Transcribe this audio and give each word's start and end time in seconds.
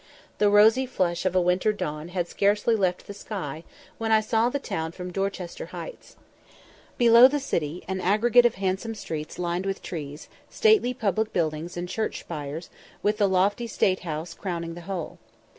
The 0.39 0.49
rosy 0.49 0.87
flush 0.87 1.27
of 1.27 1.35
a 1.35 1.39
winter 1.41 1.71
dawn 1.71 2.07
had 2.07 2.27
scarcely 2.27 2.75
left 2.75 3.05
the 3.05 3.13
sky 3.13 3.63
when 3.99 4.11
I 4.11 4.19
saw 4.19 4.49
the 4.49 4.57
town 4.57 4.93
from 4.93 5.11
Dorchester 5.11 5.67
Heights. 5.67 6.15
Below 6.97 7.21
lay 7.25 7.27
the 7.27 7.39
city, 7.39 7.83
an 7.87 8.01
aggregate 8.01 8.47
of 8.47 8.55
handsome 8.55 8.95
streets 8.95 9.37
lined 9.37 9.67
with 9.67 9.83
trees, 9.83 10.27
stately 10.49 10.95
public 10.95 11.31
buildings, 11.33 11.77
and 11.77 11.87
church 11.87 12.21
spires, 12.21 12.71
with 13.03 13.19
the 13.19 13.29
lofty 13.29 13.67
State 13.67 13.99
House 13.99 14.33
crowning 14.33 14.73
the 14.73 14.81
whole. 14.89 15.19